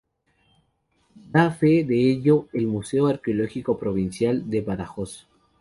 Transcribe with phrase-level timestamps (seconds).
[1.31, 5.27] Da fe de ello, el Museo Arqueológico Provincial de Badajoz.